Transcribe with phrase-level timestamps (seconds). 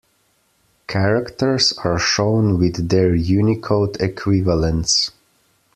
[0.87, 5.11] Characters are shown with their Unicode equivalents.